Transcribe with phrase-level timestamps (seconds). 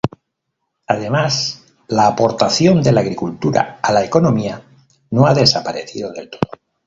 [0.87, 4.59] Además, la aportación de la agricultura a la economía
[5.11, 6.41] no ha desaparecido del todo.